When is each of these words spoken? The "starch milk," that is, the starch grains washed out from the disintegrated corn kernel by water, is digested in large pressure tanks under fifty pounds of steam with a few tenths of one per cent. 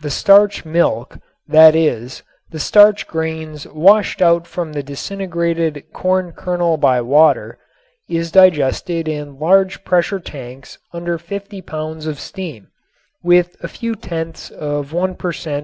The 0.00 0.08
"starch 0.08 0.64
milk," 0.64 1.18
that 1.46 1.76
is, 1.76 2.22
the 2.50 2.58
starch 2.58 3.06
grains 3.06 3.66
washed 3.68 4.22
out 4.22 4.46
from 4.46 4.72
the 4.72 4.82
disintegrated 4.82 5.92
corn 5.92 6.32
kernel 6.32 6.78
by 6.78 7.02
water, 7.02 7.58
is 8.08 8.30
digested 8.32 9.06
in 9.08 9.38
large 9.38 9.84
pressure 9.84 10.20
tanks 10.20 10.78
under 10.94 11.18
fifty 11.18 11.60
pounds 11.60 12.06
of 12.06 12.18
steam 12.18 12.68
with 13.22 13.62
a 13.62 13.68
few 13.68 13.94
tenths 13.94 14.48
of 14.48 14.94
one 14.94 15.14
per 15.16 15.32
cent. 15.32 15.56